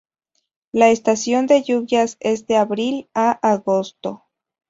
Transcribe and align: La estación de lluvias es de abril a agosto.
La 0.71 0.89
estación 0.89 1.45
de 1.45 1.61
lluvias 1.61 2.17
es 2.21 2.47
de 2.47 2.57
abril 2.57 3.07
a 3.13 3.33
agosto. 3.47 4.23